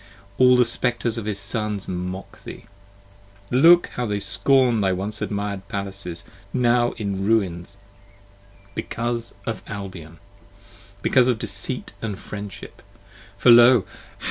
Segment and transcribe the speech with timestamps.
[0.39, 2.65] all the Spectres of his Sons mock thee;
[3.51, 7.77] Look how they scorn thy once admired palaces, now in ruins
[8.73, 10.17] Because of Albion;
[11.03, 12.81] because of deceit and friendship;
[13.37, 13.85] For Lo!